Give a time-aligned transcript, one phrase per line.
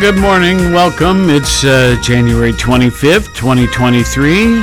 [0.00, 0.72] Good morning.
[0.72, 1.28] Welcome.
[1.28, 4.62] It's uh, January 25th, 2023.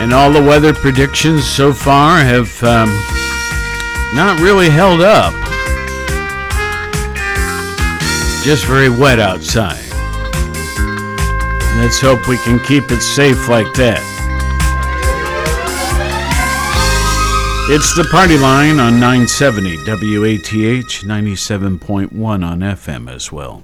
[0.00, 2.88] And all the weather predictions so far have um,
[4.14, 5.32] not really held up.
[8.44, 9.90] Just very wet outside.
[11.76, 14.09] Let's hope we can keep it safe like that.
[17.72, 23.62] It's the party line on 970 WATH 97.1 on FM as well.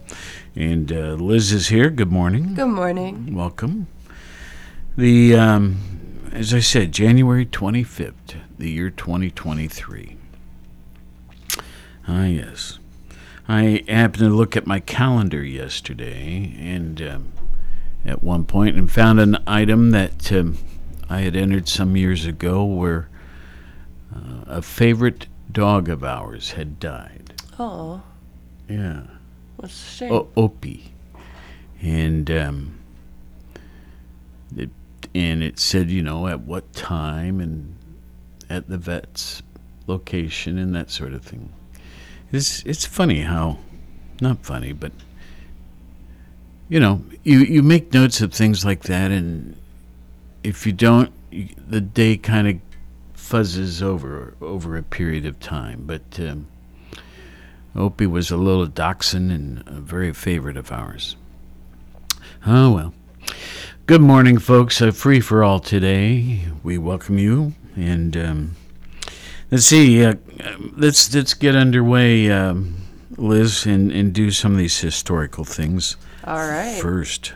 [0.54, 1.90] And uh, Liz is here.
[1.90, 2.54] Good morning.
[2.54, 3.34] Good morning.
[3.34, 3.88] Welcome.
[4.96, 10.16] The, um, as I said, January 25th, the year 2023.
[12.06, 12.78] Ah, yes.
[13.48, 17.32] I happened to look at my calendar yesterday and um,
[18.04, 20.58] at one point and found an item that um,
[21.10, 23.08] I had entered some years ago where
[24.16, 27.32] uh, a favorite dog of ours had died.
[27.58, 28.02] Oh,
[28.68, 29.02] Yeah.
[29.56, 30.12] what's the shame?
[30.12, 30.92] O- Opie.
[31.82, 32.78] And um,
[34.56, 34.70] it,
[35.14, 37.74] and it said, you know, at what time and
[38.48, 39.42] at the vet's
[39.86, 41.50] location and that sort of thing.
[42.32, 43.58] It's it's funny how,
[44.20, 44.92] not funny, but
[46.68, 49.56] you know, you you make notes of things like that, and
[50.42, 52.65] if you don't, you, the day kind of
[53.28, 55.82] fuzzes over over a period of time.
[55.86, 56.46] But um,
[57.74, 61.16] Opie was a little dachshund and a very favorite of ours.
[62.46, 62.94] Oh well.
[63.86, 64.80] Good morning, folks.
[64.82, 66.40] Uh, free for all today.
[66.62, 68.56] We welcome you, and um,
[69.50, 70.04] let's see.
[70.04, 70.14] Uh,
[70.76, 72.76] let's let's get underway, um,
[73.16, 76.80] Liz, and, and do some of these historical things All right.
[76.80, 77.34] first.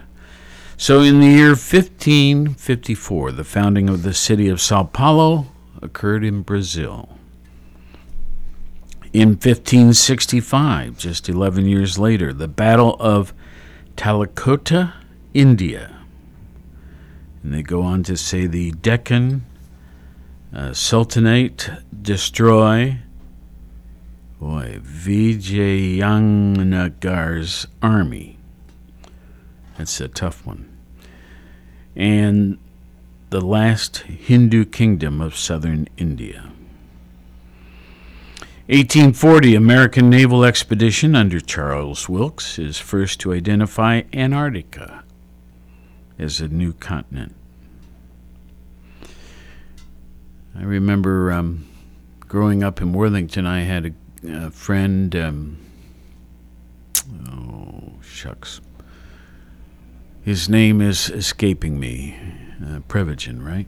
[0.77, 5.47] So, in the year 1554, the founding of the city of Sao Paulo
[5.83, 7.09] occurred in Brazil.
[9.13, 13.35] In 1565, just 11 years later, the Battle of
[13.97, 14.93] Talikota,
[15.35, 15.97] India.
[17.43, 19.45] And they go on to say the Deccan
[20.55, 21.71] uh, Sultanate
[22.03, 22.99] destroy
[24.41, 28.39] boy, Vijayanagar's army.
[29.77, 30.67] That's a tough one.
[31.95, 32.59] And
[33.31, 36.51] the last Hindu kingdom of southern India.
[38.67, 45.05] 1840 American naval expedition under Charles Wilkes is first to identify Antarctica
[46.19, 47.35] as a new continent.
[50.57, 51.67] I remember um,
[52.21, 55.15] growing up in Worthington, I had a, a friend.
[55.15, 55.59] Um,
[57.29, 58.61] oh, shucks.
[60.23, 62.17] His name is escaping me.
[62.63, 63.67] Uh, Prevagen, right?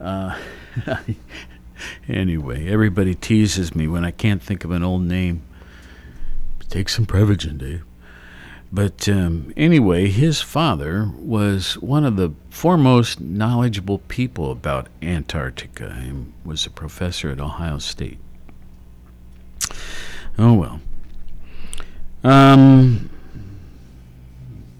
[0.00, 0.38] Uh,
[2.08, 5.42] anyway, everybody teases me when I can't think of an old name.
[6.68, 7.84] Take some Prevagen, Dave.
[8.72, 16.32] But um, anyway, his father was one of the foremost knowledgeable people about Antarctica and
[16.44, 18.18] was a professor at Ohio State.
[20.36, 20.80] Oh well.
[22.24, 23.10] Um,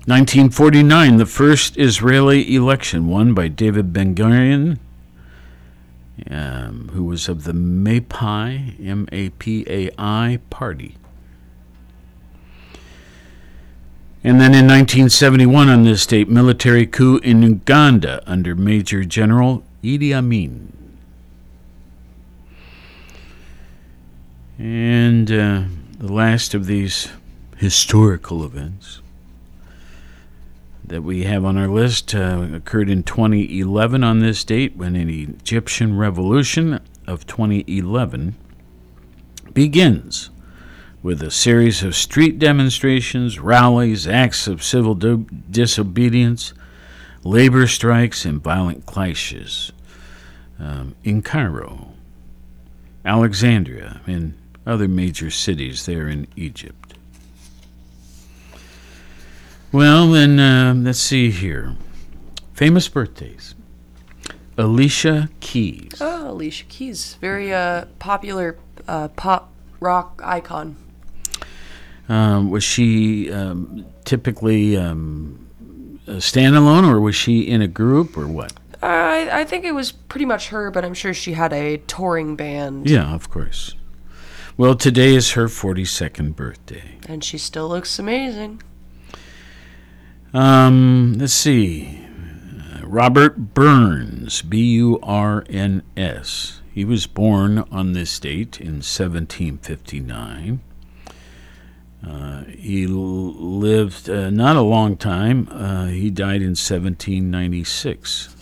[0.06, 4.78] 1949, the first Israeli election won by David Ben Gurion,
[6.30, 10.96] um, who was of the MAPI, M A P A I party.
[14.22, 20.12] And then in 1971, on this date, military coup in Uganda under Major General Idi
[20.12, 20.70] Amin.
[24.58, 25.62] And uh,
[25.98, 27.08] the last of these
[27.56, 29.00] historical events
[30.84, 35.08] that we have on our list uh, occurred in 2011 on this date when an
[35.08, 38.36] Egyptian revolution of 2011
[39.52, 40.30] begins
[41.02, 46.54] with a series of street demonstrations, rallies, acts of civil do- disobedience,
[47.22, 49.70] labor strikes, and violent clashes
[50.58, 51.92] um, in Cairo,
[53.04, 54.34] Alexandria, and
[54.66, 56.94] other major cities there in Egypt.
[59.74, 61.74] Well, then, uh, let's see here.
[62.52, 63.56] Famous birthdays.
[64.56, 66.00] Alicia Keys.
[66.00, 68.56] Oh, Alicia Keys, very uh, popular
[68.86, 70.76] uh, pop rock icon.
[72.08, 75.48] Um, was she um, typically um,
[76.06, 78.52] a standalone, or was she in a group, or what?
[78.80, 82.36] I I think it was pretty much her, but I'm sure she had a touring
[82.36, 83.74] band, Yeah, of course.
[84.56, 86.98] Well, today is her 42nd birthday.
[87.08, 88.62] and she still looks amazing.
[90.34, 92.00] Um, let's see.
[92.82, 96.60] Robert Burns, B U R N S.
[96.72, 100.60] He was born on this date in 1759.
[102.04, 105.48] Uh, he lived uh, not a long time.
[105.52, 108.34] Uh, he died in 1796.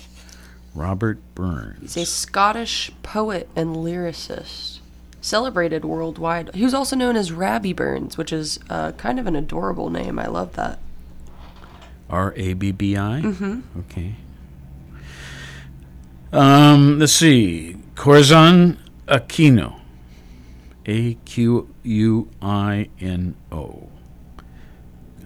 [0.75, 1.95] Robert Burns.
[1.95, 4.79] He's a Scottish poet and lyricist,
[5.21, 6.55] celebrated worldwide.
[6.55, 10.19] He was also known as Rabbi Burns, which is uh, kind of an adorable name.
[10.19, 10.79] I love that.
[12.13, 13.23] R A B B I?
[13.23, 13.61] Mm-hmm.
[13.81, 14.15] Okay.
[16.33, 17.77] Um, let's see.
[17.95, 18.79] Corazon
[19.09, 19.81] Aquino.
[20.87, 23.89] A Q U I N O.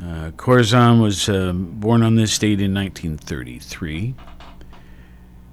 [0.03, 4.15] Uh, Corazon was uh, born on this date in 1933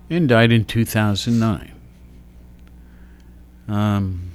[0.10, 1.72] and died in 2009.
[3.70, 4.32] Um,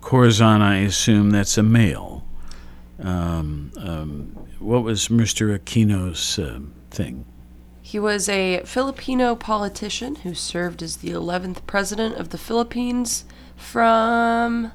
[0.00, 2.21] Corazon, I assume that's a male.
[3.02, 5.58] Um, um, what was Mr.
[5.58, 6.60] Aquino's uh,
[6.90, 7.24] thing?
[7.82, 13.24] He was a Filipino politician who served as the 11th president of the Philippines
[13.56, 14.72] from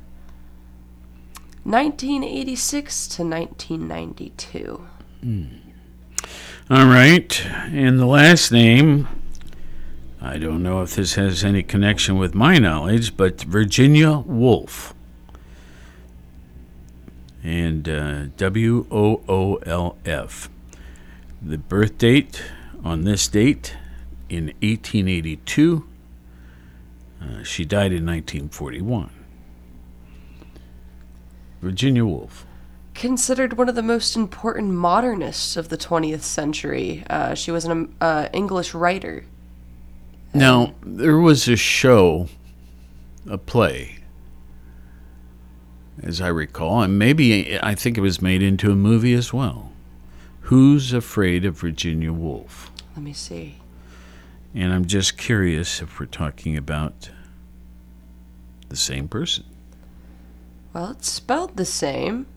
[1.64, 4.88] 1986 to 1992.
[6.70, 7.46] All right.
[7.46, 9.08] And the last name,
[10.22, 14.94] I don't know if this has any connection with my knowledge, but Virginia Woolf.
[17.48, 20.50] And uh, W O O L F.
[21.42, 22.44] The birth date
[22.84, 23.74] on this date
[24.28, 25.88] in 1882.
[27.22, 29.12] Uh, she died in 1941.
[31.62, 32.46] Virginia Woolf.
[32.94, 37.96] Considered one of the most important modernists of the 20th century, uh, she was an
[38.02, 39.24] uh, English writer.
[40.34, 42.28] Now, there was a show,
[43.30, 43.97] a play,
[46.04, 49.72] as I recall, and maybe I think it was made into a movie as well.
[50.42, 52.72] Who's Afraid of Virginia Woolf?
[52.96, 53.58] Let me see.
[54.56, 57.10] And I'm just curious if we're talking about
[58.70, 59.44] the same person.
[60.74, 62.28] Well, it's spelled the same.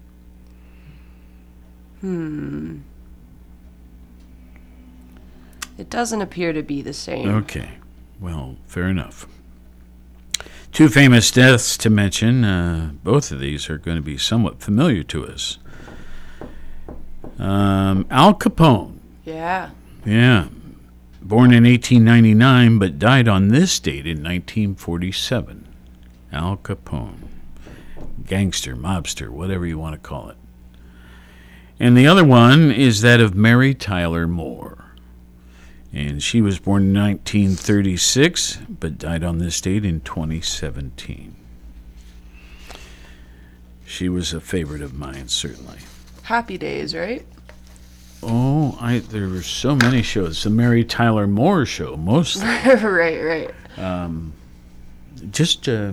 [2.01, 2.79] Hmm.
[5.79, 7.29] It doesn't appear to be the same.
[7.29, 7.71] Okay,
[8.21, 9.27] well, fair enough.
[10.73, 12.45] Two famous deaths to mention.
[12.45, 15.59] Uh, both of these are going to be somewhat familiar to us.
[17.39, 18.99] Um, Al Capone.
[19.25, 19.71] Yeah.
[20.05, 20.49] Yeah.
[21.23, 25.67] Born in 1899, but died on this date in 1947.
[26.33, 27.17] Al Capone.
[28.27, 30.37] Gangster, mobster, whatever you want to call it.
[31.81, 34.80] And the other one is that of Mary Tyler Moore.
[35.93, 41.35] And she was born in 1936, but died on this date in 2017.
[43.85, 45.79] She was a favorite of mine, certainly.
[46.23, 47.27] Happy Days, right?
[48.23, 50.45] Oh, I there were so many shows.
[50.45, 52.47] The Mary Tyler Moore show, mostly.
[52.67, 53.51] right, right.
[53.79, 54.33] Um,
[55.33, 55.93] Just uh,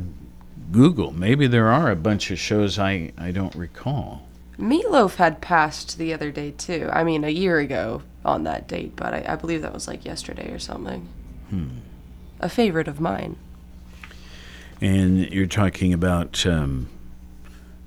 [0.71, 1.11] Google.
[1.11, 4.27] Maybe there are a bunch of shows I, I don't recall.
[4.59, 6.89] Meatloaf had passed the other day, too.
[6.91, 10.05] I mean, a year ago on that date, but I, I believe that was like
[10.05, 11.07] yesterday or something.
[12.39, 13.37] A favorite of mine.
[14.81, 16.89] And you're talking about um,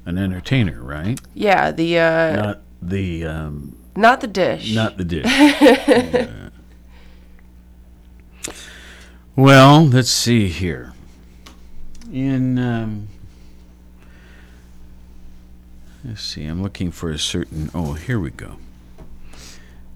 [0.04, 1.20] an entertainer, right?
[1.34, 4.74] Yeah, the, uh, Not the um, not the dish.
[4.74, 5.26] not the dish.
[9.36, 10.92] Well, let's see here.
[12.12, 13.08] In um,
[16.04, 17.70] let's see, I'm looking for a certain.
[17.72, 18.56] Oh, here we go.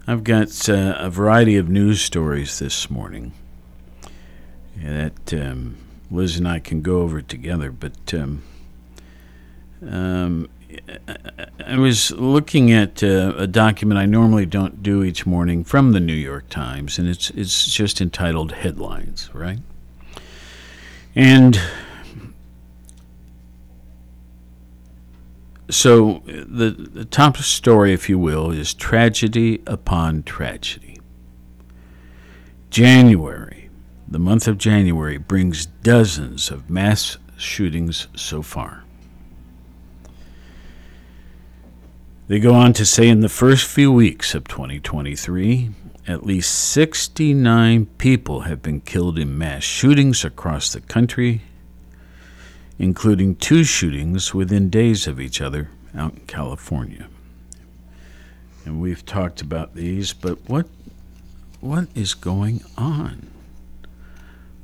[0.06, 3.32] I've got uh, a variety of news stories this morning
[4.76, 5.78] that um,
[6.10, 8.12] Liz and I can go over together, but.
[8.12, 8.42] Um,
[9.86, 10.48] um,
[11.64, 16.00] I was looking at uh, a document I normally don't do each morning from the
[16.00, 19.58] New York Times, and it's it's just entitled headlines, right?
[21.14, 21.60] And
[25.74, 31.00] so the, the top story, if you will, is tragedy upon tragedy.
[32.70, 33.70] January,
[34.06, 38.84] the month of January, brings dozens of mass shootings so far.
[42.28, 45.70] They go on to say in the first few weeks of 2023,
[46.06, 51.42] at least 69 people have been killed in mass shootings across the country,
[52.78, 57.08] including two shootings within days of each other out in California.
[58.64, 60.66] And we've talked about these, but what
[61.60, 63.28] what is going on?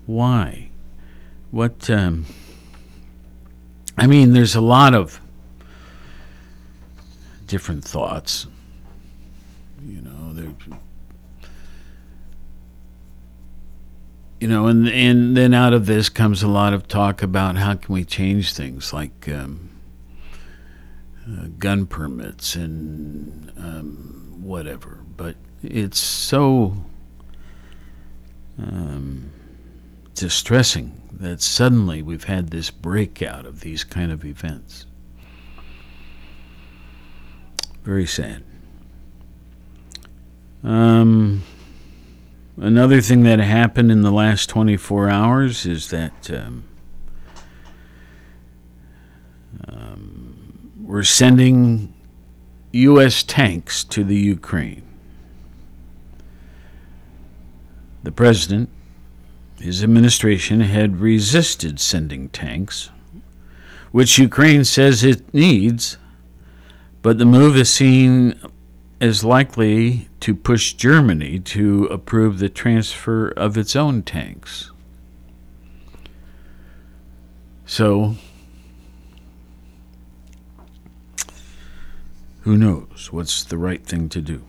[0.07, 0.69] Why?
[1.51, 2.27] What um,
[3.97, 5.21] I mean, there's a lot of
[7.47, 8.47] different thoughts.
[9.87, 10.55] You know, there.
[14.41, 17.75] You know, and and then out of this comes a lot of talk about how
[17.75, 19.69] can we change things like um,
[21.29, 25.01] uh, gun permits and um, whatever.
[25.17, 26.75] But it's so
[28.59, 29.31] um,
[30.15, 34.87] distressing that suddenly we've had this breakout of these kind of events.
[37.83, 38.43] Very sad.
[40.65, 41.43] Um,
[42.61, 46.65] another thing that happened in the last 24 hours is that um,
[49.67, 51.95] um, we're sending
[52.73, 53.23] U.S.
[53.23, 54.87] tanks to the Ukraine.
[58.03, 58.69] The president,
[59.59, 62.91] his administration, had resisted sending tanks,
[63.91, 65.99] which Ukraine says it needs,
[67.03, 68.39] but the move is seen
[69.01, 74.71] as likely to push Germany to approve the transfer of its own tanks.
[77.65, 78.17] So,
[82.43, 84.43] who knows what's the right thing to do?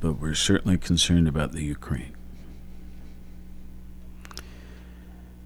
[0.00, 2.14] But we're certainly concerned about the Ukraine.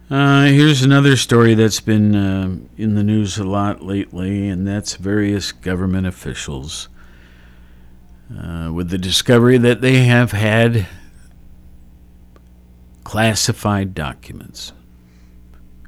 [0.09, 4.97] Uh, here's another story that's been uh, in the news a lot lately, and that's
[4.97, 6.89] various government officials
[8.39, 10.87] uh, with the discovery that they have had
[13.05, 14.73] classified documents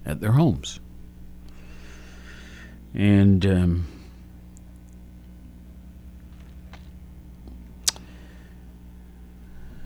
[0.05, 0.81] at their homes.
[2.93, 3.87] And um,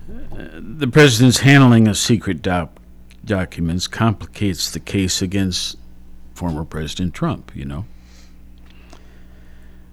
[0.08, 2.78] the president's handling of secret doc-
[3.24, 5.76] documents complicates the case against
[6.34, 7.84] former President Trump, you know.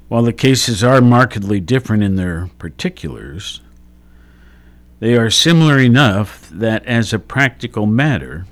[0.08, 3.62] While the cases are markedly different in their particulars,
[5.00, 8.46] they are similar enough that, as a practical matter,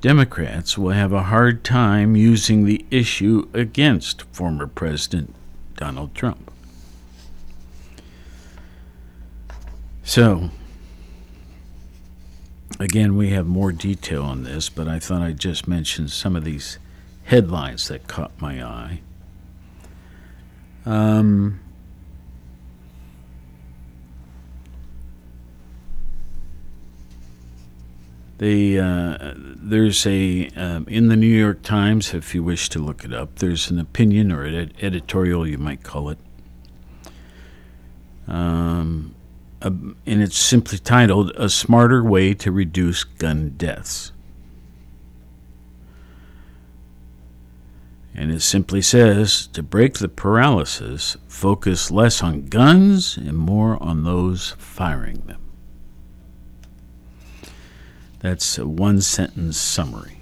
[0.00, 5.34] Democrats will have a hard time using the issue against former President
[5.76, 6.52] Donald Trump.
[10.04, 10.50] So,
[12.78, 16.44] again, we have more detail on this, but I thought I'd just mention some of
[16.44, 16.78] these
[17.24, 19.00] headlines that caught my eye.
[20.88, 21.60] Um,
[28.38, 33.04] the uh, there's a um, in the New York Times, if you wish to look
[33.04, 33.36] it up.
[33.36, 36.18] There's an opinion or an editorial, you might call it,
[38.26, 39.14] um,
[39.60, 44.12] and it's simply titled "A Smarter Way to Reduce Gun Deaths."
[48.18, 54.02] And it simply says to break the paralysis, focus less on guns and more on
[54.02, 55.40] those firing them.
[58.18, 60.18] That's a one sentence summary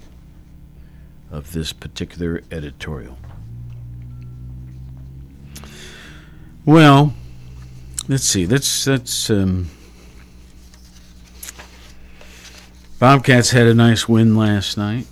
[1.31, 3.17] of this particular editorial.
[6.65, 7.15] Well,
[8.07, 8.45] let's see.
[8.45, 9.71] Let's let's um,
[12.99, 15.07] Bobcats had a nice win last night.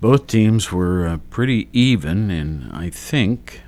[0.00, 3.62] Both teams were uh, pretty even, and I think,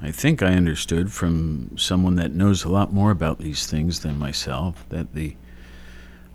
[0.00, 4.18] I think I understood from someone that knows a lot more about these things than
[4.18, 5.36] myself that the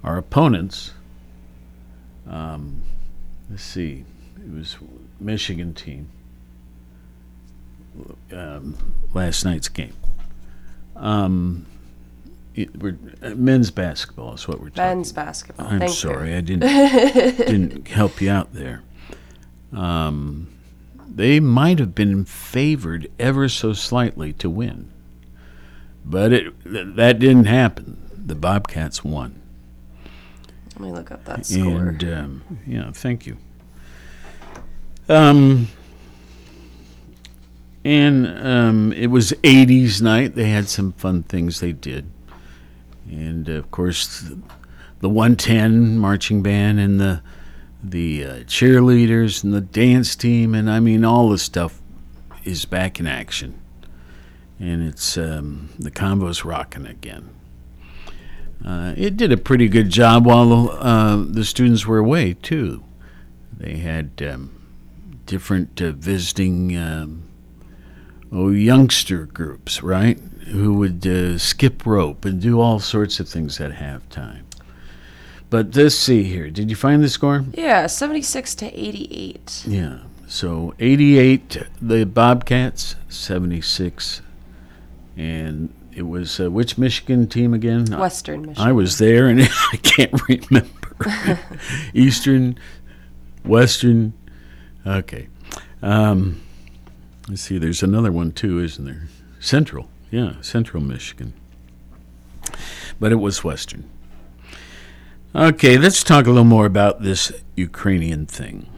[0.03, 0.93] our opponents.
[2.29, 2.81] Um,
[3.49, 4.05] let's see,
[4.37, 4.77] it was
[5.19, 6.09] Michigan team.
[8.31, 8.75] Um,
[9.13, 9.95] last night's game.
[10.95, 11.65] Um,
[12.55, 12.69] it,
[13.21, 14.97] uh, men's basketball is what we're talking.
[14.97, 15.67] Men's basketball.
[15.67, 16.37] I'm Thank sorry, you.
[16.37, 18.81] I didn't didn't help you out there.
[19.73, 20.47] Um,
[21.07, 24.91] they might have been favored ever so slightly to win,
[26.05, 27.97] but it that didn't happen.
[28.13, 29.41] The Bobcats won.
[30.73, 31.87] Let me look up that score.
[31.87, 33.37] And um, yeah, thank you.
[35.09, 35.69] Um,
[37.83, 40.35] and um, it was 80s night.
[40.35, 42.11] They had some fun things they did.
[43.09, 44.37] And of course, the,
[44.99, 47.21] the 110 marching band and the
[47.83, 51.81] the uh, cheerleaders and the dance team, and I mean, all the stuff
[52.43, 53.59] is back in action.
[54.59, 57.29] And it's um, the convo's rocking again.
[58.65, 62.83] Uh, it did a pretty good job while uh, the students were away, too.
[63.55, 64.67] They had um,
[65.25, 67.23] different uh, visiting um,
[68.31, 70.19] oh, youngster groups, right?
[70.47, 74.46] Who would uh, skip rope and do all sorts of things at halftime.
[75.49, 76.49] But let's see here.
[76.49, 77.45] Did you find the score?
[77.53, 79.63] Yeah, 76 to 88.
[79.67, 79.99] Yeah.
[80.27, 84.21] So 88 the Bobcats, 76
[85.15, 87.85] and it was uh, which Michigan team again?
[87.85, 88.67] Western Michigan.
[88.67, 89.41] I was there and
[89.73, 91.39] I can't remember.
[91.93, 92.59] Eastern,
[93.43, 94.13] Western.
[94.85, 95.27] Okay.
[95.81, 96.41] Um,
[97.29, 97.57] let's see.
[97.57, 99.07] There's another one too, isn't there?
[99.39, 99.87] Central.
[100.11, 101.33] Yeah, Central Michigan.
[102.99, 103.89] But it was Western.
[105.35, 108.69] Okay, let's talk a little more about this Ukrainian thing.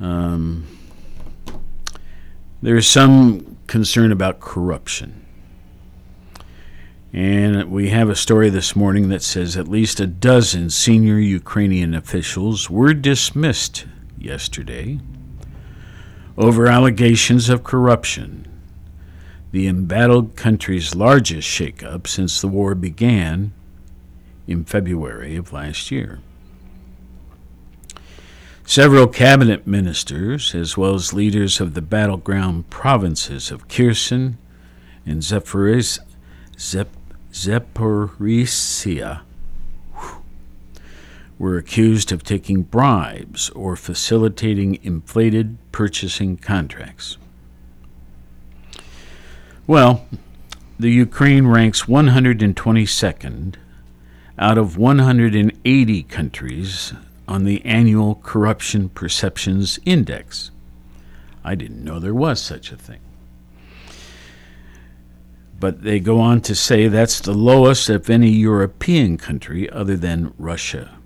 [0.00, 0.66] Um,
[2.62, 5.24] there's some concern about corruption.
[7.12, 11.94] And we have a story this morning that says at least a dozen senior Ukrainian
[11.94, 13.84] officials were dismissed
[14.18, 14.98] yesterday
[16.38, 18.48] over allegations of corruption,
[19.52, 23.52] the embattled country's largest shakeup since the war began
[24.46, 26.20] in February of last year.
[28.64, 34.38] Several cabinet ministers, as well as leaders of the battleground provinces of Kherson
[35.04, 36.00] and Zaporizhia,
[36.58, 36.96] Zep-
[37.32, 39.20] Zaporizhia,
[41.38, 47.18] were accused of taking bribes or facilitating inflated purchasing contracts.
[49.66, 50.04] Well,
[50.76, 53.54] the Ukraine ranks 122nd
[54.36, 56.92] out of 180 countries
[57.28, 60.50] on the annual Corruption Perceptions Index.
[61.44, 62.98] I didn't know there was such a thing.
[65.60, 70.34] But they go on to say that's the lowest of any European country other than
[70.38, 70.98] Russia.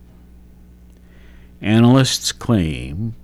[1.61, 3.15] Analysts claim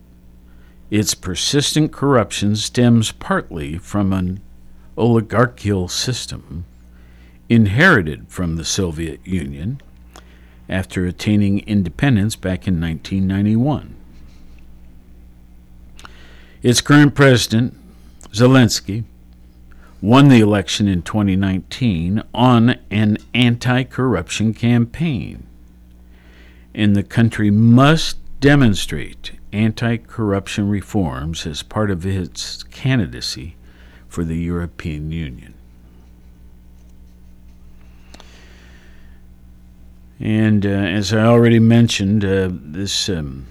[0.90, 4.42] its persistent corruption stems partly from an
[4.96, 6.64] oligarchical system
[7.48, 9.80] inherited from the Soviet Union
[10.68, 13.94] after attaining independence back in 1991.
[16.62, 17.76] Its current president,
[18.32, 19.04] Zelensky,
[20.00, 25.46] won the election in 2019 on an anti corruption campaign,
[26.74, 33.56] and the country must demonstrate anti corruption reforms as part of its candidacy
[34.12, 35.54] for the European Union.
[40.20, 43.46] And uh, as I already mentioned, uh, this um,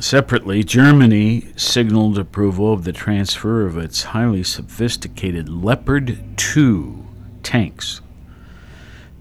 [0.00, 7.06] separately, Germany signaled approval of the transfer of its highly sophisticated Leopard 2
[7.44, 8.00] tanks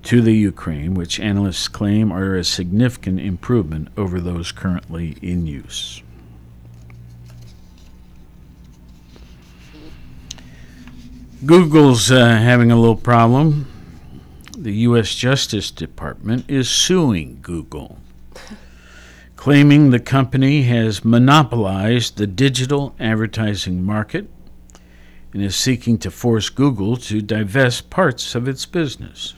[0.01, 6.01] to the Ukraine, which analysts claim are a significant improvement over those currently in use.
[11.45, 13.65] Google's uh, having a little problem
[14.57, 15.15] the U.S.
[15.15, 17.97] Justice Department is suing Google,
[19.37, 24.29] claiming the company has monopolized the digital advertising market
[25.31, 29.33] and is seeking to force Google to divest parts of its business.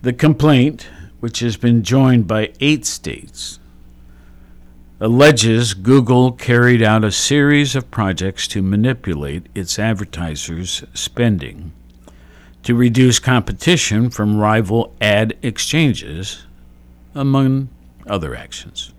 [0.00, 0.88] The complaint,
[1.20, 3.59] which has been joined by eight states,
[5.00, 11.72] alleges Google carried out a series of projects to manipulate its advertisers' spending
[12.62, 16.44] to reduce competition from rival ad exchanges,
[17.14, 17.70] among
[18.06, 18.92] other actions.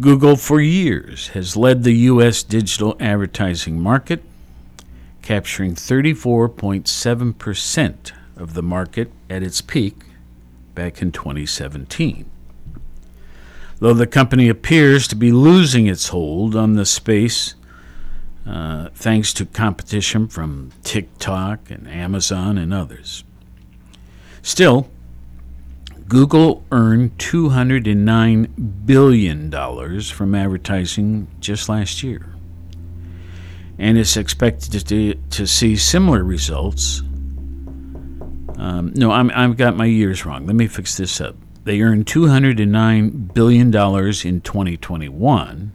[0.00, 2.42] Google for years has led the U.S.
[2.42, 4.24] digital advertising market,
[5.22, 10.02] capturing 34.7% of the market at its peak
[10.74, 12.31] back in 2017.
[13.82, 17.56] Though the company appears to be losing its hold on the space
[18.46, 23.24] uh, thanks to competition from TikTok and Amazon and others.
[24.40, 24.88] Still,
[26.06, 32.36] Google earned $209 billion from advertising just last year.
[33.80, 37.00] And is expected to, to see similar results.
[38.58, 40.46] Um, no, I'm, I've got my years wrong.
[40.46, 41.34] Let me fix this up.
[41.64, 45.72] They earned $209 billion in 2021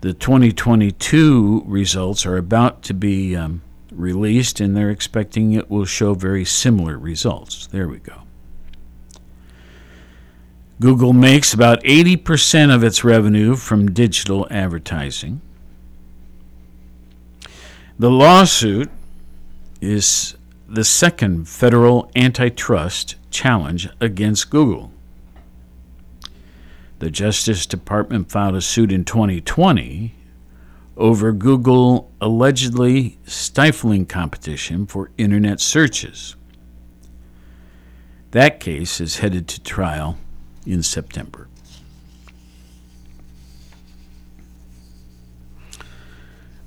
[0.00, 3.60] the 2022 results are about to be um,
[3.92, 7.66] released, and they're expecting it will show very similar results.
[7.66, 8.22] There we go.
[10.80, 15.42] Google makes about 80% of its revenue from digital advertising.
[17.98, 18.90] The lawsuit
[19.82, 20.34] is
[20.66, 24.92] the second federal antitrust challenge against Google.
[26.98, 30.14] The Justice Department filed a suit in 2020
[30.96, 36.36] over Google allegedly stifling competition for internet searches.
[38.32, 40.18] That case is headed to trial
[40.66, 41.48] in September.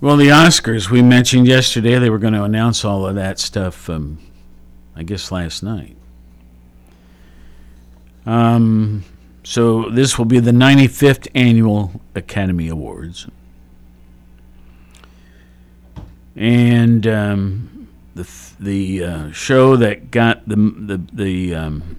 [0.02, 3.90] Well, the Oscars we mentioned yesterday, they were going to announce all of that stuff.
[3.90, 4.18] Um,
[4.96, 5.96] I guess last night.
[8.26, 9.04] Um,
[9.44, 13.28] so this will be the 95th annual Academy Awards,
[16.36, 18.28] and um, the
[18.60, 21.98] the uh, show that got the the the um,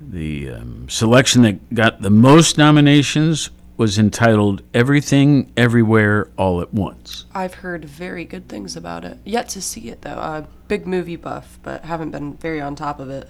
[0.00, 7.26] the um, selection that got the most nominations was entitled Everything Everywhere All at Once.
[7.34, 9.18] I've heard very good things about it.
[9.24, 10.10] Yet to see it though.
[10.10, 13.28] Uh, big movie buff, but haven't been very on top of it.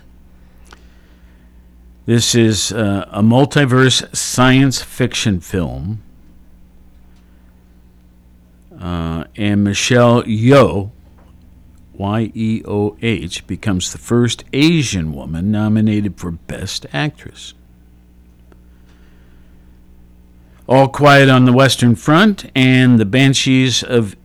[2.07, 6.03] This is uh, a multiverse science fiction film.
[8.79, 10.91] Uh, and Michelle Yeoh,
[11.95, 17.55] Y E O H, becomes the first Asian woman nominated for Best Actress.
[20.67, 24.17] All Quiet on the Western Front and The Banshees of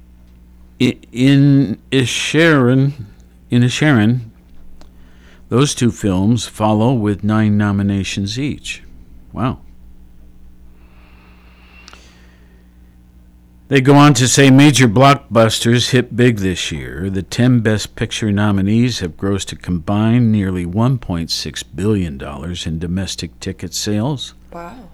[0.80, 2.94] In Inisherin,
[3.52, 4.30] Inisherin
[5.50, 8.84] those two films follow with nine nominations each.
[9.34, 9.62] Wow.
[13.68, 17.10] They go on to say major blockbusters hit big this year.
[17.10, 22.22] The 10 Best Picture nominees have grossed a combined nearly $1.6 billion
[22.66, 24.34] in domestic ticket sales.
[24.52, 24.90] Wow.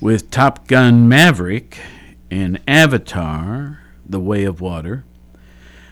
[0.00, 1.78] With Top Gun Maverick
[2.30, 5.04] and Avatar The Way of Water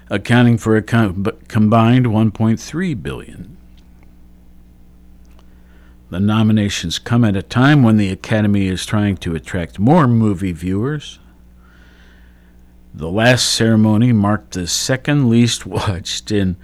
[0.08, 3.56] accounting for a com- combined 1.3 billion.
[6.08, 10.52] The nominations come at a time when the Academy is trying to attract more movie
[10.52, 11.18] viewers.
[12.94, 16.56] The last ceremony marked the second least watched and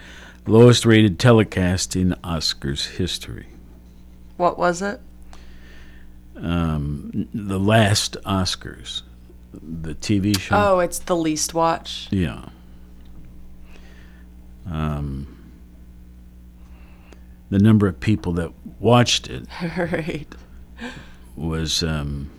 [0.47, 3.49] lowest rated telecast in Oscars history.
[4.37, 5.01] What was it?
[6.37, 9.03] Um, the last Oscars,
[9.53, 10.57] the TV show.
[10.57, 12.09] Oh, it's the least watch.
[12.11, 12.47] Yeah.
[14.71, 15.53] Um,
[17.51, 20.27] the number of people that watched it right.
[21.37, 22.31] was um,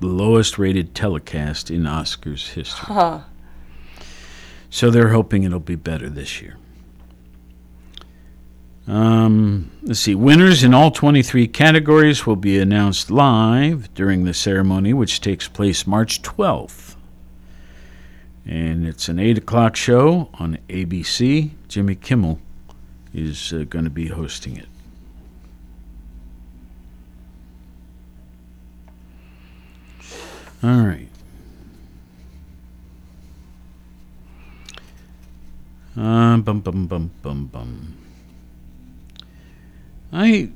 [0.00, 2.94] the lowest rated telecast in Oscars history.
[2.94, 3.20] Huh.
[4.70, 6.56] So they're hoping it'll be better this year.
[8.88, 10.14] Um, let's see.
[10.14, 15.86] Winners in all 23 categories will be announced live during the ceremony, which takes place
[15.86, 16.96] March 12th.
[18.46, 21.50] And it's an 8 o'clock show on ABC.
[21.68, 22.40] Jimmy Kimmel
[23.12, 24.68] is uh, going to be hosting it.
[30.62, 31.08] All right.
[35.94, 37.97] Uh, bum bum bum bum bum.
[40.12, 40.50] I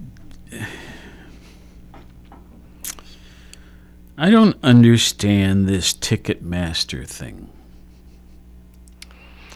[4.17, 7.49] I don't understand this Ticketmaster thing.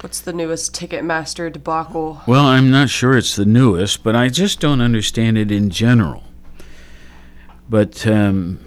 [0.00, 2.22] What's the newest Ticketmaster debacle?
[2.26, 6.24] Well, I'm not sure it's the newest, but I just don't understand it in general.
[7.68, 8.59] But um,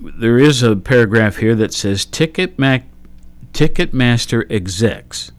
[0.00, 2.84] there is a paragraph here that says Ticketma-
[3.52, 5.32] Ticketmaster execs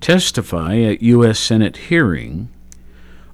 [0.00, 1.38] testify at U.S.
[1.38, 2.48] Senate hearing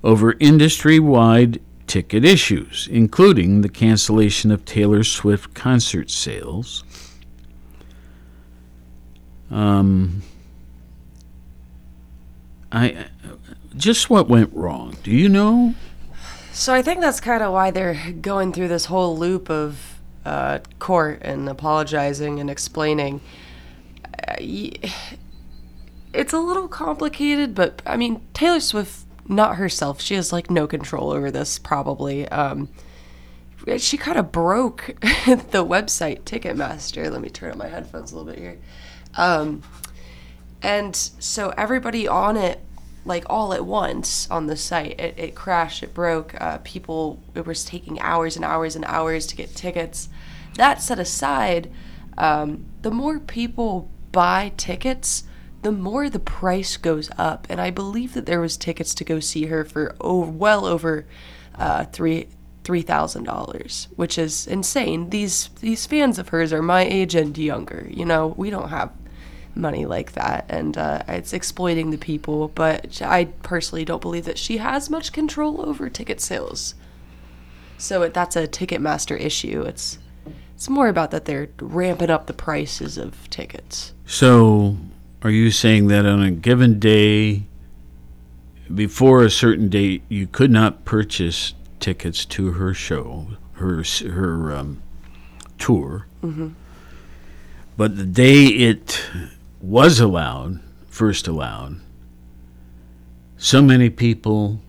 [0.03, 6.85] over industry wide ticket issues, including the cancellation of Taylor Swift concert sales.
[9.51, 10.23] Um,
[12.71, 13.07] I
[13.77, 14.97] just what went wrong?
[15.03, 15.75] Do you know?
[16.53, 20.59] So I think that's kind of why they're going through this whole loop of uh,
[20.79, 23.21] court and apologizing and explaining.
[24.29, 24.37] Uh,
[26.13, 30.67] it's a little complicated, but I mean, Taylor Swift, not herself, she has like no
[30.67, 32.29] control over this, probably.
[32.29, 32.69] Um,
[33.79, 37.11] she kind of broke the website Ticketmaster.
[37.11, 38.59] Let me turn up my headphones a little bit here.
[39.17, 39.63] Um,
[40.63, 42.61] and so everybody on it
[43.05, 47.47] like all at once on the site it, it crashed it broke uh, people it
[47.47, 50.09] was taking hours and hours and hours to get tickets
[50.57, 51.71] that set aside
[52.19, 55.25] um, the more people buy tickets
[55.63, 59.21] the more the price goes up and i believe that there was tickets to go
[59.21, 61.07] see her for over, well over
[61.57, 62.27] uh, three
[62.65, 65.11] three thousand dollars, which is insane.
[65.11, 67.87] These these fans of hers are my age and younger.
[67.91, 68.93] You know, we don't have
[69.55, 72.49] money like that, and uh, it's exploiting the people.
[72.49, 76.75] But I personally don't believe that she has much control over ticket sales.
[77.79, 79.63] So it, that's a Ticketmaster issue.
[79.63, 79.99] It's
[80.55, 83.95] it's more about that they're ramping up the prices of tickets.
[84.05, 84.77] So,
[85.23, 87.45] are you saying that on a given day,
[88.73, 94.83] before a certain date, you could not purchase tickets to her show, her her um,
[95.59, 96.07] tour.
[97.77, 99.03] But the day it
[99.61, 101.81] was allowed, first allowed,
[103.37, 104.61] so many people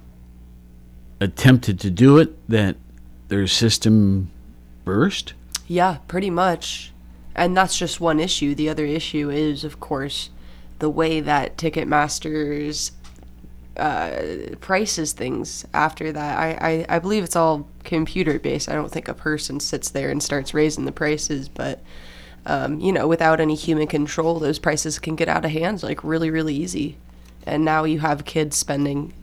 [1.20, 2.78] attempted to do it that
[3.28, 4.32] their system
[4.84, 5.34] burst.
[5.68, 6.92] Yeah, pretty much.
[7.36, 8.56] And that's just one issue.
[8.56, 10.30] The other issue is, of course,
[10.82, 12.92] the way that Ticketmaster's
[13.78, 16.38] uh, prices things after that.
[16.38, 16.58] I,
[16.90, 18.68] I, I believe it's all computer based.
[18.68, 21.82] I don't think a person sits there and starts raising the prices, but.
[22.44, 26.04] Um, you know, without any human control, those prices can get out of hands like
[26.04, 26.98] really, really easy.
[27.46, 29.14] And now you have kids spending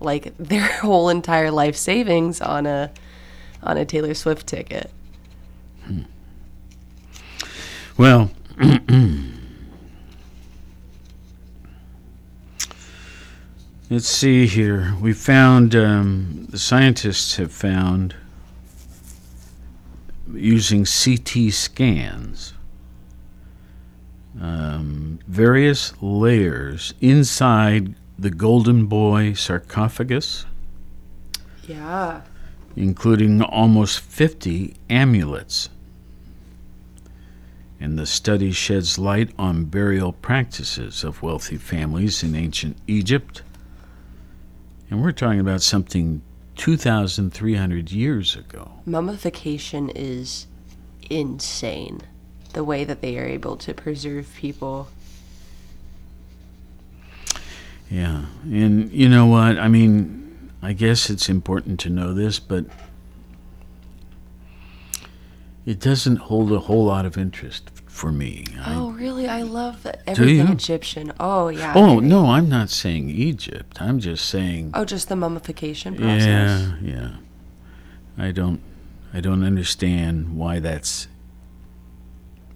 [0.00, 2.90] like their whole entire life savings on a
[3.62, 4.90] on a Taylor Swift ticket.
[7.98, 8.30] Well,
[13.92, 14.94] let's see here.
[15.02, 18.14] We found, um, the scientists have found,
[20.32, 22.54] using CT scans,
[24.40, 30.46] um, various layers inside the Golden Boy sarcophagus,
[31.68, 32.22] Yeah.
[32.74, 35.68] including almost 50 amulets.
[37.78, 43.42] And the study sheds light on burial practices of wealthy families in ancient Egypt.
[44.92, 46.20] And we're talking about something
[46.56, 48.72] 2,300 years ago.
[48.84, 50.46] Mummification is
[51.08, 52.02] insane.
[52.52, 54.88] The way that they are able to preserve people.
[57.90, 58.26] Yeah.
[58.44, 59.58] And you know what?
[59.58, 62.66] I mean, I guess it's important to know this, but
[65.64, 68.44] it doesn't hold a whole lot of interest for me.
[68.60, 69.28] I- Oh, really?
[69.28, 70.48] I love everything?
[70.48, 71.12] Egyptian.
[71.18, 71.72] Oh, yeah.
[71.74, 73.82] oh, no, I'm not saying Egypt.
[73.82, 76.72] I'm just saying Oh, just the mummification process.
[76.80, 77.10] Yeah, yeah.
[78.16, 78.60] I don't
[79.12, 81.08] I don't understand why that's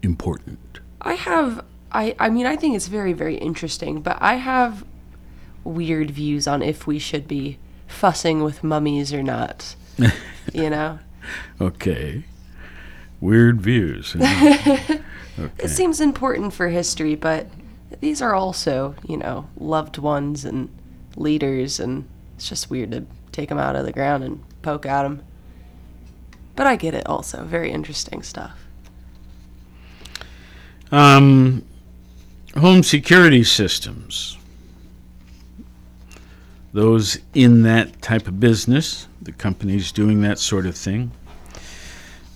[0.02, 0.80] important.
[1.00, 4.84] I have I I mean I think it's very very interesting, but I have
[5.64, 9.74] weird views on if we should be fussing with mummies or not.
[10.52, 11.00] you know?
[11.60, 12.24] Okay.
[13.20, 14.14] Weird views.
[15.36, 15.48] huh?
[15.58, 17.48] It seems important for history, but
[18.00, 20.68] these are also, you know, loved ones and
[21.16, 25.02] leaders and it's just weird to take them out of the ground and poke at
[25.02, 25.22] them.
[26.54, 27.44] But I get it also.
[27.44, 28.58] Very interesting stuff.
[30.90, 31.64] Um,
[32.56, 34.38] home security systems.
[36.72, 41.10] Those in that type of business, the companies doing that sort of thing,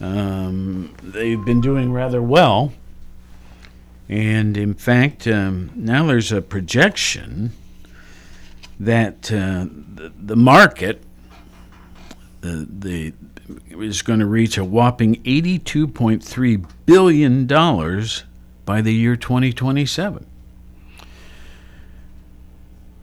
[0.00, 2.72] um, they've been doing rather well.
[4.10, 7.52] And in fact, um, now there's a projection
[8.80, 11.00] that uh, the, the market
[12.40, 13.14] the, the
[13.70, 18.24] is going to reach a whopping 82.3 billion dollars
[18.64, 20.26] by the year 2027.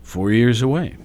[0.03, 0.97] 4 years away.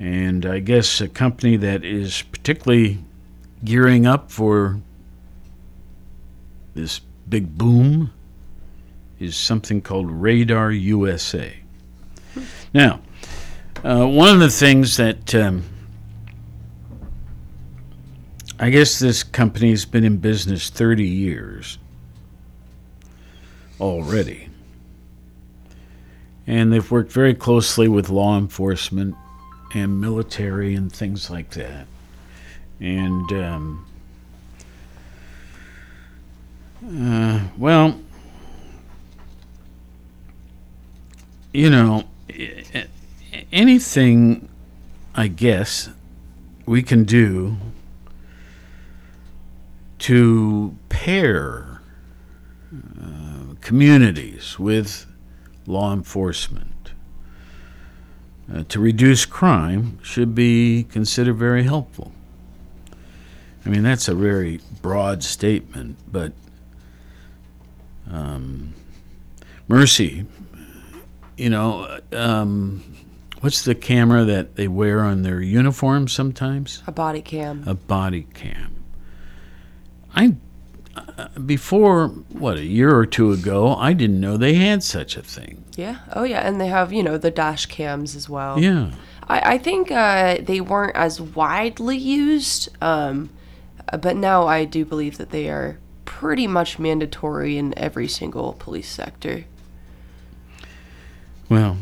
[0.00, 2.98] And I guess a company that is particularly
[3.64, 4.80] gearing up for
[6.74, 8.12] this big boom
[9.18, 11.54] is something called Radar USA.
[12.74, 13.00] Now,
[13.84, 15.64] uh, one of the things that um,
[18.62, 21.78] I guess this company's been in business 30 years
[23.80, 24.48] already.
[26.46, 29.16] And they've worked very closely with law enforcement
[29.74, 31.88] and military and things like that.
[32.78, 33.86] And, um,
[36.84, 37.98] uh, well,
[41.52, 42.04] you know,
[43.52, 44.48] anything,
[45.14, 45.90] I guess,
[46.66, 47.56] we can do
[49.98, 51.80] to pair
[53.00, 55.06] uh, communities with
[55.66, 56.92] law enforcement
[58.52, 62.12] uh, to reduce crime should be considered very helpful.
[63.64, 66.32] I mean, that's a very broad statement, but
[68.10, 68.74] um,
[69.68, 70.26] mercy,
[71.36, 72.82] you know, um,
[73.40, 76.82] what's the camera that they wear on their uniform sometimes?
[76.86, 77.64] A body cam.
[77.66, 78.84] a body cam.
[80.14, 80.36] I
[80.94, 85.22] uh, before what a year or two ago, I didn't know they had such a
[85.22, 85.64] thing.
[85.74, 86.00] Yeah.
[86.12, 86.46] Oh, yeah.
[86.46, 88.58] And they have, you know, the dash cams as well.
[88.58, 88.90] Yeah,
[89.28, 93.30] I, I think uh, they weren't as widely used, um,
[93.90, 95.78] but now I do believe that they are
[96.22, 99.44] pretty much mandatory in every single police sector.
[101.48, 101.76] well,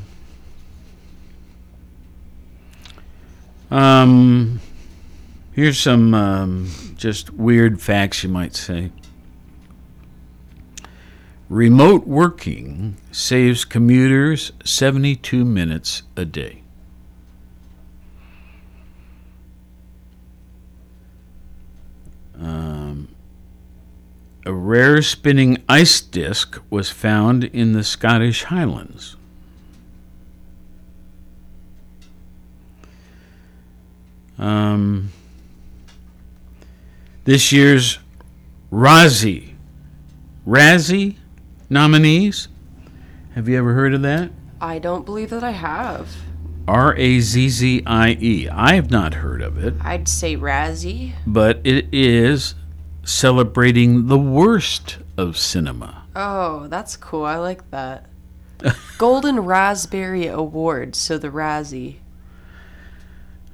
[3.71, 4.59] um,
[5.53, 8.91] Here's some um, just weird facts, you might say.
[11.51, 16.63] Remote working saves commuters 72 minutes a day.
[22.41, 23.10] Um,
[24.51, 29.15] a rare spinning ice disk was found in the Scottish Highlands.
[34.37, 35.13] Um,
[37.23, 38.01] this year's
[38.73, 39.53] Razzie,
[40.45, 41.15] Razzie
[41.69, 42.49] nominees.
[43.37, 44.33] Have you ever heard of that?
[44.61, 46.09] I don't believe that I have.
[46.67, 48.49] R A Z Z I E.
[48.49, 51.13] I have not heard of it, I'd say Razzie.
[51.25, 52.57] but it is
[53.11, 56.05] celebrating the worst of cinema.
[56.15, 57.25] Oh, that's cool.
[57.25, 58.07] I like that.
[58.99, 61.97] Golden Raspberry Award, so the Razzie.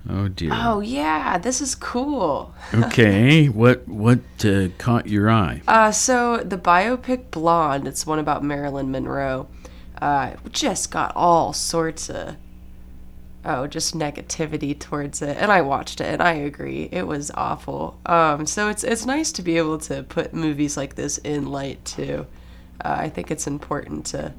[0.08, 0.50] Oh dear.
[0.52, 2.54] Oh yeah, this is cool.
[2.74, 5.62] Okay, what what uh, caught your eye?
[5.66, 9.48] Uh, so the biopic Blonde, it's one about Marilyn Monroe,
[10.00, 12.36] uh, just got all sorts of
[13.46, 15.36] oh, just negativity towards it.
[15.38, 16.88] And I watched it and I agree.
[16.90, 17.98] It was awful.
[18.04, 21.84] Um, so it's it's nice to be able to put movies like this in light
[21.84, 22.26] too.
[22.84, 24.34] Uh, I think it's important to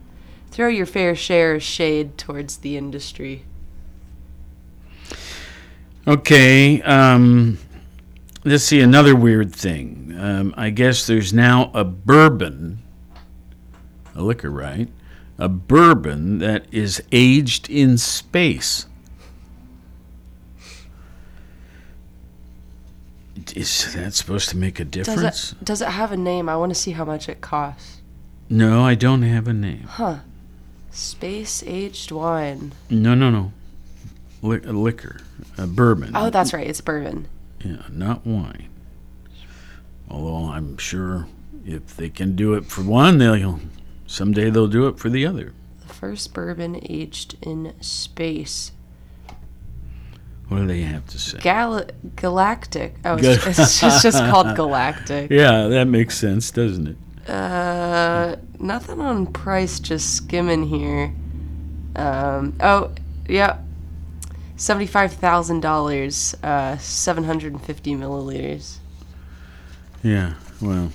[0.52, 3.46] throw your fair share of shade towards the industry.
[6.06, 7.58] Okay, um,
[8.46, 10.15] let's see another weird thing.
[10.17, 12.80] Um, I guess there's now a bourbon,
[14.15, 14.88] a liquor, right?
[15.38, 18.86] A bourbon that is aged in space.
[23.56, 25.52] Is that supposed to make a Does difference?
[25.54, 26.50] it does it have a name?
[26.50, 28.02] I want to see how much it costs.
[28.50, 29.84] No, I don't have a name.
[29.84, 30.20] Huh.
[30.92, 32.72] Space aged wine.
[32.90, 33.52] No, no, no.
[34.42, 35.18] Li- a liquor,
[35.58, 36.12] a bourbon.
[36.16, 36.68] Oh, that's right.
[36.68, 37.28] It's bourbon.
[37.64, 38.70] Yeah, not wine.
[40.10, 41.28] Although I'm sure
[41.66, 43.60] if they can do it for one, they'll
[44.06, 45.54] someday they'll do it for the other.
[45.88, 48.72] The first bourbon aged in space.
[50.50, 51.40] What do they have to say?
[51.40, 52.96] Gal- galactic.
[53.04, 55.30] Oh, it's, it's just, just called galactic.
[55.30, 57.30] Yeah, that makes sense, doesn't it?
[57.30, 59.80] Uh, nothing on price.
[59.80, 61.14] Just skimming here.
[61.98, 62.56] Um.
[62.62, 62.92] Oh,
[63.28, 63.60] yeah.
[64.56, 66.34] Seventy-five thousand dollars.
[66.42, 68.78] Uh, seven hundred and fifty milliliters.
[70.02, 70.36] Yeah.
[70.62, 70.94] Well,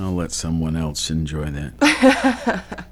[0.00, 2.74] I'll let someone else enjoy that.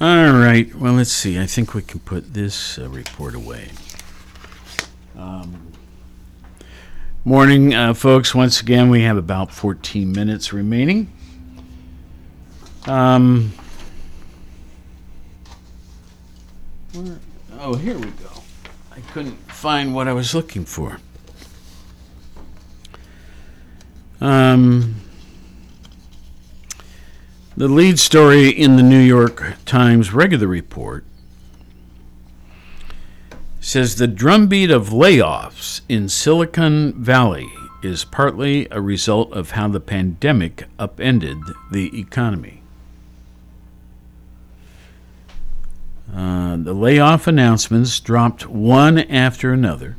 [0.00, 0.74] All right.
[0.74, 1.38] Well, let's see.
[1.38, 3.70] I think we can put this uh, report away.
[5.16, 5.72] Um,
[7.24, 8.34] morning, uh, folks.
[8.34, 11.12] Once again, we have about 14 minutes remaining.
[12.86, 13.52] Um,
[16.92, 17.20] where-
[17.60, 18.42] oh, here we go.
[18.94, 20.98] I couldn't find what I was looking for.
[24.20, 24.96] Um,
[27.56, 31.04] the lead story in the New York Times regular report
[33.62, 37.48] says the drumbeat of layoffs in Silicon Valley
[37.80, 41.38] is partly a result of how the pandemic upended
[41.70, 42.60] the economy.
[46.12, 49.96] Uh, the layoff announcements dropped one after another,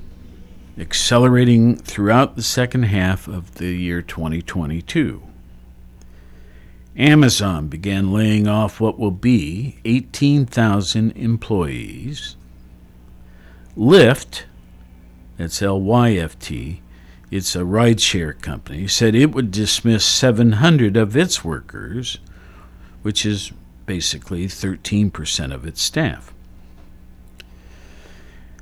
[0.78, 5.24] accelerating throughout the second half of the year 2022.
[6.98, 12.36] Amazon began laying off what will be 18,000 employees.
[13.78, 14.44] Lyft,
[15.38, 16.82] that's L Y F T,
[17.32, 22.20] it's a rideshare company, said it would dismiss 700 of its workers,
[23.02, 23.52] which is
[23.86, 26.34] basically 13% of its staff.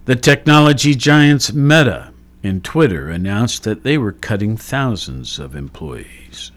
[0.06, 2.14] The technology giants Meta
[2.44, 6.52] and Twitter announced that they were cutting thousands of employees.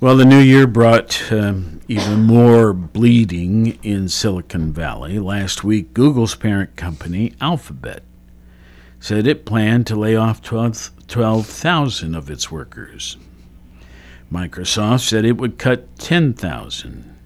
[0.00, 5.18] Well, the new year brought um, even more bleeding in Silicon Valley.
[5.18, 8.02] Last week, Google's parent company, Alphabet,
[8.98, 13.18] said it planned to lay off 12,000 of its workers.
[14.32, 17.16] Microsoft said it would cut 10,000.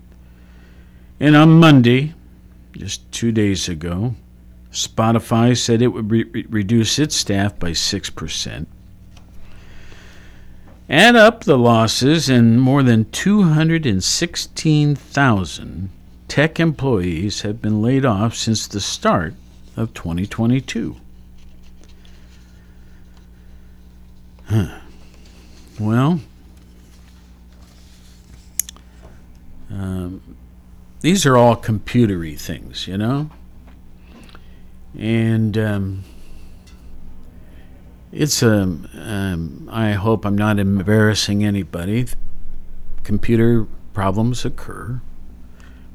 [1.20, 2.14] And on Monday,
[2.72, 4.16] just two days ago,
[4.72, 8.66] Spotify said it would re- re- reduce its staff by 6%.
[10.88, 15.88] Add up the losses, and more than 216,000
[16.28, 19.34] tech employees have been laid off since the start
[19.76, 20.96] of 2022.
[24.46, 24.80] Huh.
[25.80, 26.20] Well,
[29.70, 30.36] um,
[31.00, 33.30] these are all computery things, you know?
[34.98, 36.04] And um,
[38.14, 42.06] It's um, um, I hope I'm not embarrassing anybody.
[43.02, 45.00] Computer problems occur.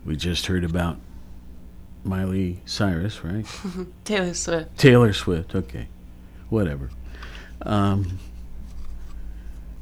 [0.05, 0.97] We just heard about
[2.03, 3.45] Miley Cyrus, right?
[4.03, 4.78] Taylor Swift.
[4.78, 5.55] Taylor Swift.
[5.55, 5.88] Okay,
[6.49, 6.89] whatever.
[7.61, 8.20] Um,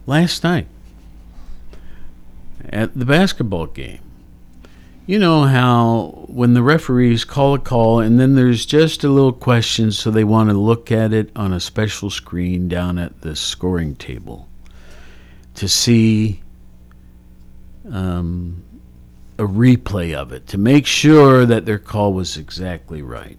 [0.06, 0.68] last night
[2.70, 4.07] at the basketball game,
[5.08, 9.32] you know how when the referees call a call and then there's just a little
[9.32, 13.36] question, so they want to look at it on a special screen down at the
[13.36, 14.50] scoring table
[15.56, 16.42] to see
[17.90, 18.64] um,
[19.40, 23.38] a replay of it to make sure that their call was exactly right.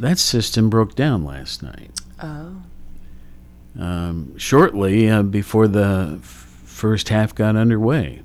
[0.00, 2.00] That system broke down last night.
[2.20, 2.62] Oh.
[3.78, 6.26] Um, shortly uh, before the f-
[6.64, 8.22] first half got underway.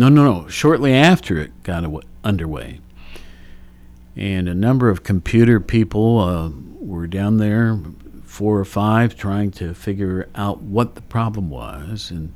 [0.00, 0.48] No, no, no.
[0.48, 1.84] Shortly after it got
[2.24, 2.80] underway.
[4.16, 7.78] And a number of computer people uh, were down there,
[8.24, 12.32] four or five, trying to figure out what the problem was and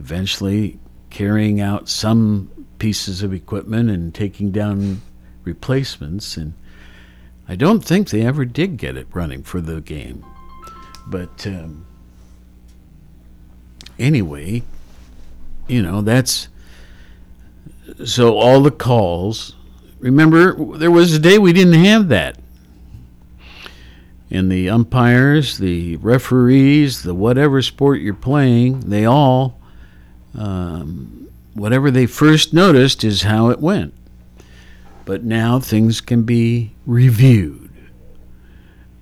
[0.00, 2.50] eventually carrying out some
[2.80, 5.00] pieces of equipment and taking down
[5.44, 6.36] replacements.
[6.36, 6.54] And
[7.46, 10.26] I don't think they ever did get it running for the game.
[11.06, 11.86] But um,
[14.00, 14.64] anyway,
[15.68, 16.48] you know, that's
[18.04, 19.54] so all the calls.
[19.98, 22.38] Remember, there was a day we didn't have that.
[24.30, 29.60] And the umpires, the referees, the whatever sport you're playing, they all,
[30.36, 33.94] um, whatever they first noticed is how it went.
[35.04, 37.70] But now things can be reviewed.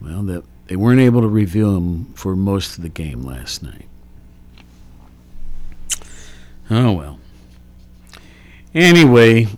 [0.00, 3.88] Well, that they weren't able to review them for most of the game last night.
[6.70, 7.18] Oh well.
[8.74, 9.48] Anyway,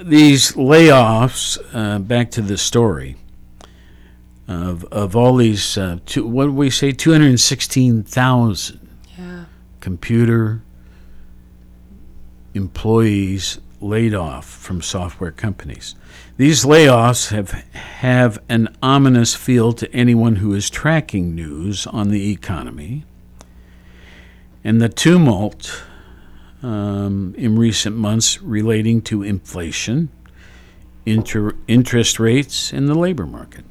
[0.00, 1.58] these layoffs.
[1.72, 3.16] Uh, back to the story
[4.46, 5.78] of of all these.
[5.78, 6.92] Uh, two, what did we say?
[6.92, 8.80] Two hundred sixteen thousand
[9.18, 9.44] Yeah.
[9.80, 10.62] computer
[12.54, 15.94] employees laid off from software companies.
[16.36, 22.30] These layoffs have have an ominous feel to anyone who is tracking news on the
[22.30, 23.04] economy.
[24.64, 25.84] And the tumult
[26.62, 30.08] um, in recent months relating to inflation,
[31.06, 33.64] inter- interest rates, and the labor market.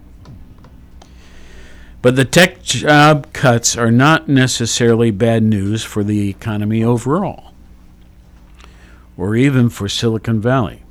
[2.01, 7.53] But the tech job cuts are not necessarily bad news for the economy overall,
[9.17, 10.83] or even for Silicon Valley.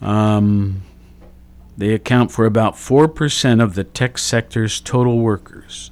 [0.00, 0.82] Um,
[1.76, 5.91] they account for about 4% of the tech sector's total workers.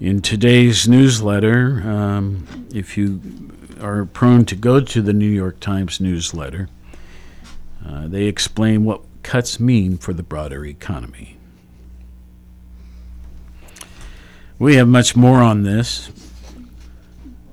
[0.00, 3.20] In today's newsletter, um, if you
[3.82, 6.70] are prone to go to the New York Times newsletter,
[7.86, 11.36] uh, they explain what cuts mean for the broader economy.
[14.58, 16.10] We have much more on this,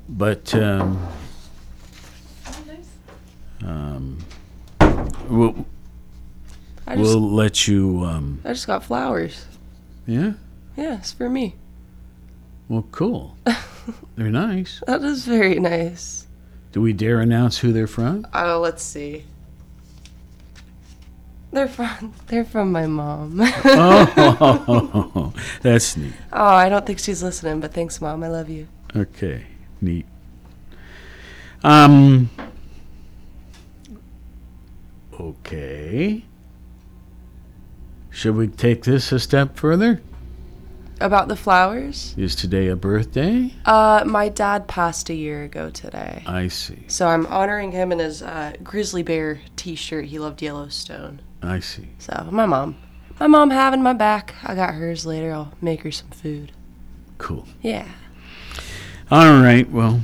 [0.07, 1.05] but um,
[3.65, 4.19] um,
[5.27, 5.65] we'll,
[6.87, 8.05] I just we'll let you.
[8.05, 9.47] Um, I just got flowers.
[10.05, 10.33] yeah?
[10.77, 11.55] Yeah, it's for me.
[12.69, 13.37] Well, cool.
[14.15, 14.81] They're nice.
[14.87, 16.27] That is very nice.
[16.71, 18.27] Do we dare announce who they're from?
[18.33, 19.23] Oh, let's see.
[21.51, 23.39] They're from they're from my mom.
[23.41, 26.13] Oh, that's neat.
[26.33, 28.23] oh, I don't think she's listening, but thanks, mom.
[28.23, 28.67] I love you.
[28.95, 29.45] Okay,
[29.81, 30.05] neat.
[31.63, 32.29] Um.
[35.19, 36.25] Okay.
[38.11, 40.01] Should we take this a step further?
[40.99, 42.15] About the flowers?
[42.17, 43.53] Is today a birthday?
[43.65, 46.23] Uh, my dad passed a year ago today.
[46.25, 46.85] I see.
[46.87, 50.05] So I'm honoring him in his uh, grizzly bear T-shirt.
[50.05, 51.21] He loved Yellowstone.
[51.43, 51.89] I see.
[51.99, 52.77] So my mom,
[53.19, 54.33] my mom having my back.
[54.43, 55.31] I got hers later.
[55.31, 56.51] I'll make her some food.
[57.19, 57.47] Cool.
[57.61, 57.87] Yeah.
[59.11, 59.69] All right.
[59.69, 60.01] Well,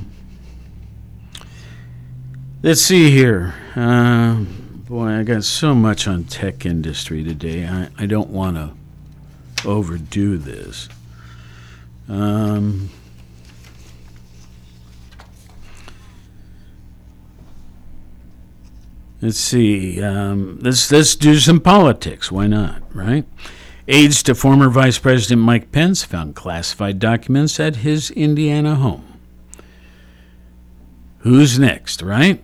[2.61, 3.55] let's see here.
[3.75, 4.43] Uh,
[4.87, 7.65] boy, I got so much on tech industry today.
[7.67, 8.73] I, I don't want to
[9.65, 10.89] overdo this.
[12.07, 12.89] Um,
[19.21, 20.01] let's see.
[20.01, 22.31] Um, let's let's do some politics.
[22.31, 22.83] Why not?
[22.93, 23.25] Right.
[23.87, 29.19] Aides to former Vice President Mike Pence found classified documents at his Indiana home.
[31.19, 32.41] Who's next, right?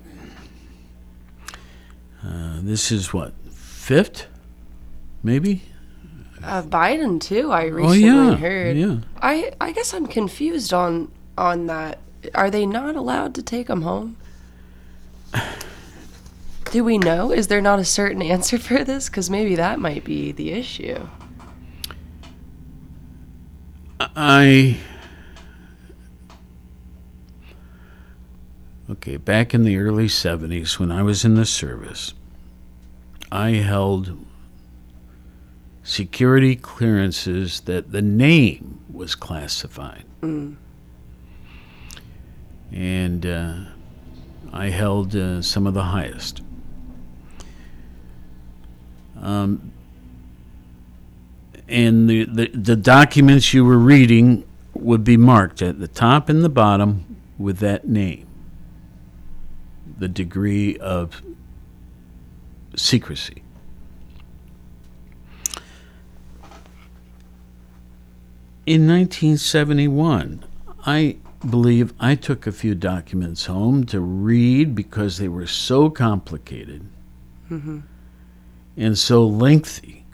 [2.23, 4.27] Uh, this is what fifth,
[5.23, 5.63] maybe.
[6.43, 7.51] Uh, Biden too.
[7.51, 8.77] I Oh recently yeah, heard.
[8.77, 8.97] yeah.
[9.21, 11.99] I I guess I'm confused on on that.
[12.35, 14.17] Are they not allowed to take them home?
[16.71, 17.31] Do we know?
[17.31, 19.09] Is there not a certain answer for this?
[19.09, 21.07] Because maybe that might be the issue.
[23.99, 24.77] I.
[28.89, 32.13] Okay, back in the early 70s when I was in the service,
[33.31, 34.17] I held
[35.89, 40.03] security clearances that the name was classified.
[42.71, 43.55] And uh,
[44.53, 46.43] I held uh, some of the highest.
[49.19, 49.71] Um,
[51.67, 56.43] and the, the, the documents you were reading would be marked at the top and
[56.43, 58.27] the bottom with that name,
[59.97, 61.23] the degree of
[62.75, 63.41] secrecy.
[68.69, 70.45] In 1971,
[70.85, 71.17] I
[71.49, 76.87] believe I took a few documents home to read because they were so complicated
[78.77, 80.05] and so lengthy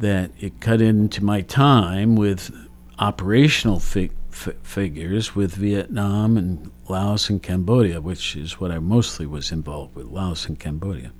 [0.00, 2.50] that it cut into my time with
[2.98, 9.26] operational fig- f- figures with Vietnam and Laos and Cambodia, which is what I mostly
[9.26, 11.12] was involved with Laos and Cambodia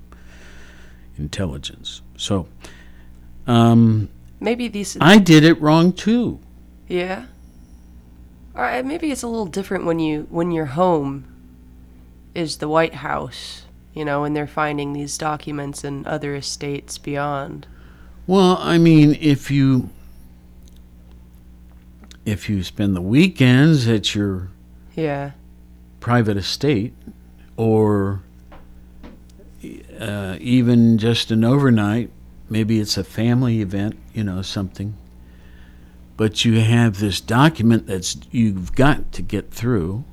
[1.16, 2.03] intelligence.
[2.16, 2.49] So
[3.47, 4.09] um,
[4.41, 4.97] Maybe these.
[5.01, 6.41] I did it wrong too.
[6.89, 7.26] yeah.
[8.57, 8.85] All right.
[8.85, 11.24] Maybe it's a little different when you when your home
[12.35, 13.62] is the White House.
[13.95, 17.66] You know, and they're finding these documents in other estates beyond.
[18.26, 19.91] Well, I mean, if you
[22.24, 24.49] if you spend the weekends at your
[24.97, 25.32] Yeah.
[26.01, 26.93] private estate,
[27.57, 28.22] or
[30.01, 32.11] uh, even just an overnight,
[32.49, 34.95] maybe it's a family event, you know, something.
[36.16, 40.05] But you have this document that's you've got to get through.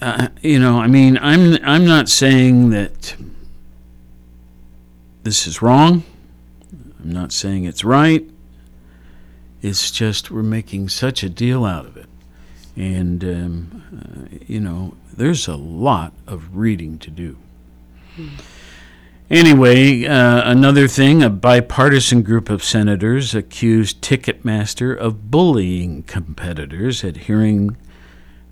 [0.00, 3.16] Uh, you know, I mean, I'm I'm not saying that
[5.22, 6.04] this is wrong.
[7.00, 8.28] I'm not saying it's right.
[9.60, 12.08] It's just we're making such a deal out of it.
[12.76, 17.36] And, um, uh, you know, there's a lot of reading to do.
[19.30, 27.16] Anyway, uh, another thing a bipartisan group of senators accused Ticketmaster of bullying competitors at
[27.16, 27.76] hearing.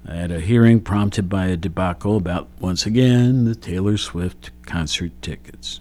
[0.06, 5.80] At a hearing prompted by a debacle about, once again, the Taylor Swift concert tickets.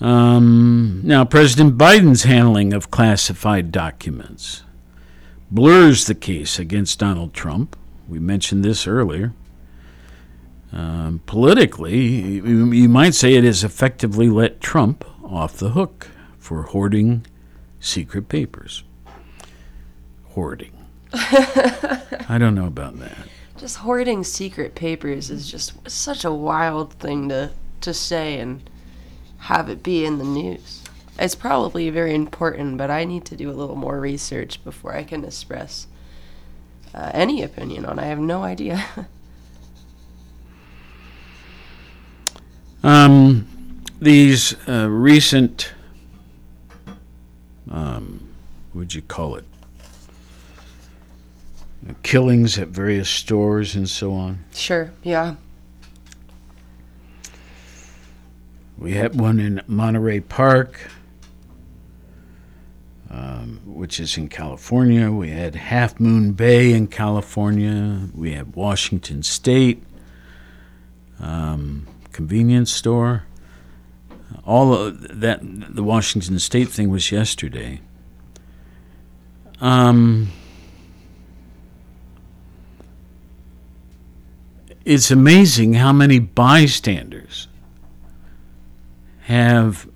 [0.00, 4.62] Um, now, President Biden's handling of classified documents
[5.50, 7.76] blurs the case against Donald Trump.
[8.06, 9.32] We mentioned this earlier.
[10.72, 16.08] Um, politically, you, you might say it has effectively let Trump off the hook
[16.38, 17.26] for hoarding
[17.78, 18.82] secret papers.
[20.30, 20.72] Hoarding.
[21.12, 23.28] I don't know about that.
[23.58, 27.50] Just hoarding secret papers is just such a wild thing to
[27.82, 28.62] to say and
[29.38, 30.82] have it be in the news.
[31.18, 35.02] It's probably very important, but I need to do a little more research before I
[35.02, 35.88] can express
[36.94, 37.98] uh, any opinion on.
[37.98, 38.02] it.
[38.02, 38.84] I have no idea.
[42.82, 43.46] Um,
[44.00, 45.72] these uh, recent,
[47.70, 48.28] um,
[48.72, 49.44] what would you call it?
[52.02, 54.44] Killings at various stores and so on.
[54.52, 55.34] sure, yeah.
[58.78, 60.90] We had one in Monterey Park,
[63.10, 65.10] um, which is in California.
[65.12, 68.08] We had Half Moon Bay in California.
[68.12, 69.84] We had Washington State
[71.20, 73.24] um, convenience store.
[74.44, 77.80] All of that, the Washington State thing was yesterday.
[79.60, 80.30] Um,
[84.84, 87.46] it's amazing how many bystanders
[89.22, 89.88] have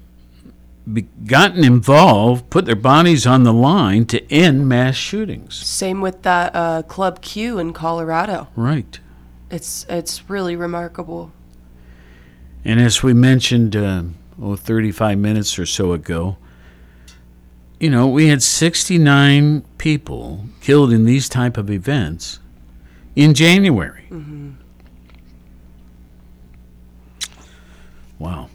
[0.93, 5.57] be- gotten involved, put their bodies on the line to end mass shootings.
[5.57, 8.49] Same with that uh, Club Q in Colorado.
[8.55, 9.01] Right.
[9.51, 11.33] It's it's really remarkable.
[12.67, 14.03] And as we mentioned, uh,
[14.43, 16.37] oh, 35 minutes or so ago,
[17.79, 22.41] you know, we had 69 people killed in these type of events
[23.15, 24.09] in January.
[28.19, 28.51] Wow.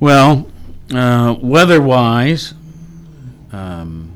[0.00, 0.50] Well,
[0.92, 2.54] uh, weather-wise,
[3.52, 4.10] um,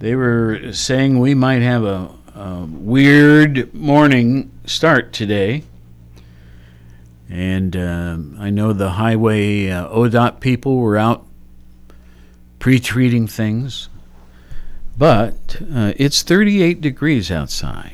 [0.00, 5.64] they were saying we might have a, a weird morning start today.
[7.28, 11.24] And um I know the highway uh, ODOT people were out
[12.58, 13.88] pre treating things.
[14.98, 17.92] but uh, it's 38 degrees outside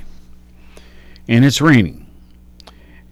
[1.28, 2.06] and it's raining.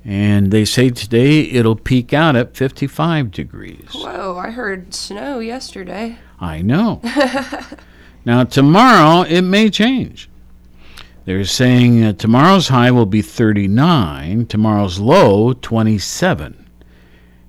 [0.04, 3.88] And they say today it'll peak out at 55 degrees.
[3.92, 6.18] Whoa, I heard snow yesterday.
[6.40, 7.02] I know.
[8.24, 10.29] now, tomorrow it may change.
[11.30, 16.68] They're saying uh, tomorrow's high will be 39, tomorrow's low 27.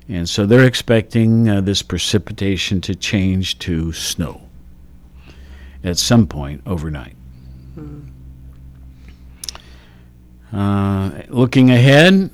[0.07, 4.43] And so they're expecting uh, this precipitation to change to snow
[5.83, 7.15] at some point overnight.
[10.53, 12.29] Uh, looking ahead,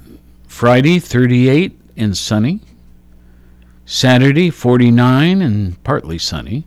[0.50, 2.60] Friday 38 and sunny.
[3.86, 6.66] Saturday 49 and partly sunny.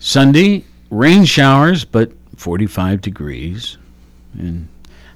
[0.00, 2.10] Sunday rain showers but
[2.40, 3.76] 45 degrees.
[4.32, 4.68] And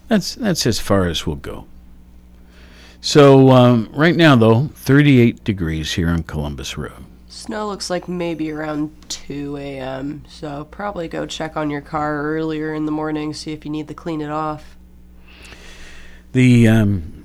[0.09, 1.67] that's that's as far as we'll go.
[3.01, 7.05] So um, right now though, 38 degrees here on Columbus Road.
[7.29, 12.73] Snow looks like maybe around 2 a.m., so probably go check on your car earlier
[12.73, 14.77] in the morning, see if you need to clean it off.
[16.33, 17.25] The um,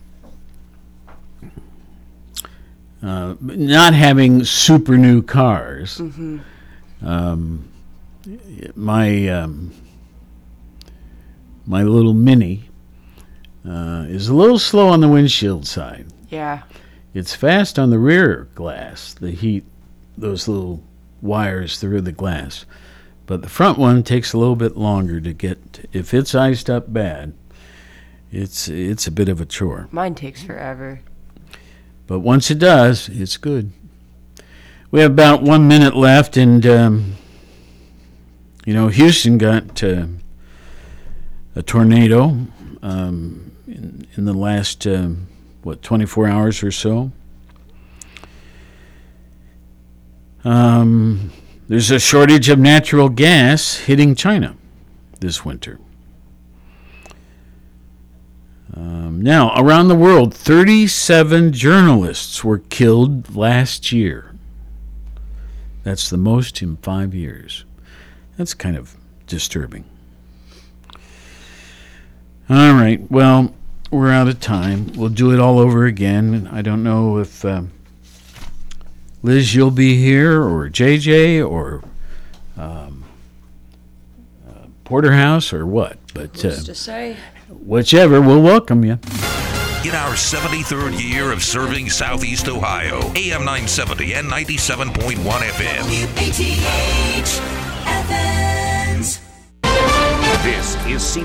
[3.04, 6.02] uh, not having super new cars.
[7.02, 7.70] Um,
[8.76, 9.74] my um,
[11.70, 12.64] my little mini
[13.64, 16.08] uh, is a little slow on the windshield side.
[16.30, 16.64] Yeah.
[17.14, 19.64] It's fast on the rear glass, the heat,
[20.18, 20.82] those little
[21.22, 22.66] wires through the glass.
[23.28, 25.88] But the front one takes a little bit longer to get.
[25.94, 27.34] If it's iced up bad,
[28.32, 29.88] it's it's a bit of a chore.
[29.92, 31.02] Mine takes forever.
[32.08, 33.72] But once it does, it's good.
[34.90, 37.16] We have about one minute left, and um,
[38.66, 40.08] you know Houston got uh,
[41.60, 42.48] a tornado
[42.82, 45.28] um, in, in the last um
[45.62, 47.12] what 24 hours or so.
[50.46, 51.34] Um,
[51.68, 54.56] there's a shortage of natural gas hitting China
[55.20, 55.80] this winter.
[58.74, 64.34] Um, now, around the world, 37 journalists were killed last year.
[65.84, 67.66] That's the most in five years.
[68.38, 68.96] That's kind of
[69.28, 69.89] disturbing.
[72.50, 73.54] All right, well,
[73.92, 74.92] we're out of time.
[74.96, 76.50] We'll do it all over again.
[76.52, 77.72] I don't know if um
[79.22, 81.84] Liz, you'll be here, or JJ, or
[82.56, 83.04] um,
[84.48, 85.98] uh, Porterhouse, or what.
[86.14, 87.18] But uh, to say?
[87.50, 88.94] whichever, we'll welcome you.
[88.94, 95.84] In our 73rd year of serving Southeast Ohio, AM 970 and 97.1 FM.
[96.16, 97.42] WATH
[97.86, 99.20] Athens.
[100.44, 101.04] This is